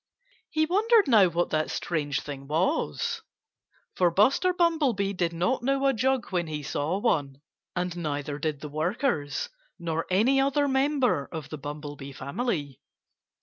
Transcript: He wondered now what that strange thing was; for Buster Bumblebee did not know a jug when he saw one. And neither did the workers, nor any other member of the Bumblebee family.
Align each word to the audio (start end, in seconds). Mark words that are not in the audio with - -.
He 0.49 0.65
wondered 0.65 1.07
now 1.07 1.27
what 1.27 1.51
that 1.51 1.69
strange 1.69 2.21
thing 2.21 2.47
was; 2.47 3.21
for 3.93 4.09
Buster 4.09 4.51
Bumblebee 4.51 5.13
did 5.13 5.31
not 5.31 5.61
know 5.61 5.85
a 5.85 5.93
jug 5.93 6.31
when 6.31 6.47
he 6.47 6.63
saw 6.63 6.97
one. 6.97 7.39
And 7.75 7.95
neither 7.97 8.39
did 8.39 8.61
the 8.61 8.69
workers, 8.69 9.49
nor 9.77 10.07
any 10.09 10.41
other 10.41 10.67
member 10.67 11.29
of 11.31 11.49
the 11.49 11.59
Bumblebee 11.59 12.13
family. 12.13 12.79